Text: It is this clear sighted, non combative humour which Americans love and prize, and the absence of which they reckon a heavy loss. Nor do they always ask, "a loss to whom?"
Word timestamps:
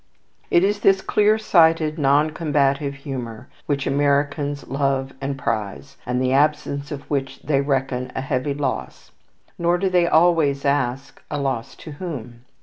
It 0.49 0.63
is 0.63 0.79
this 0.79 0.99
clear 0.99 1.37
sighted, 1.37 1.99
non 1.99 2.31
combative 2.31 2.95
humour 2.95 3.49
which 3.67 3.85
Americans 3.85 4.67
love 4.67 5.13
and 5.21 5.37
prize, 5.37 5.95
and 6.07 6.19
the 6.19 6.33
absence 6.33 6.91
of 6.91 7.07
which 7.07 7.39
they 7.43 7.61
reckon 7.61 8.11
a 8.15 8.21
heavy 8.21 8.55
loss. 8.55 9.11
Nor 9.59 9.77
do 9.77 9.89
they 9.91 10.07
always 10.07 10.65
ask, 10.65 11.21
"a 11.29 11.39
loss 11.39 11.75
to 11.75 11.91
whom?" 12.01 12.45